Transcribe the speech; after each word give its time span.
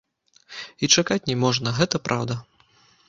І 0.87 0.89
чакаць 0.95 1.19
не 1.29 1.37
можна, 1.43 1.75
гэта 1.81 2.03
праўда! 2.09 2.43